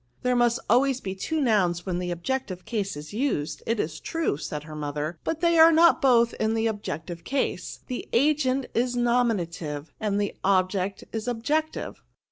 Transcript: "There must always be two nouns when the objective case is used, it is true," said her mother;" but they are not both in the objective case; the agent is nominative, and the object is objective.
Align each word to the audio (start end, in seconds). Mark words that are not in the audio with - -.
"There 0.23 0.35
must 0.35 0.59
always 0.67 0.99
be 0.99 1.13
two 1.13 1.39
nouns 1.39 1.85
when 1.85 1.99
the 1.99 2.09
objective 2.09 2.65
case 2.65 2.97
is 2.97 3.13
used, 3.13 3.61
it 3.67 3.79
is 3.79 3.99
true," 3.99 4.35
said 4.35 4.63
her 4.63 4.75
mother;" 4.75 5.19
but 5.23 5.41
they 5.41 5.59
are 5.59 5.71
not 5.71 6.01
both 6.01 6.33
in 6.39 6.55
the 6.55 6.65
objective 6.65 7.23
case; 7.23 7.81
the 7.85 8.09
agent 8.11 8.65
is 8.73 8.95
nominative, 8.95 9.91
and 9.99 10.19
the 10.19 10.33
object 10.43 11.03
is 11.13 11.27
objective. 11.27 12.01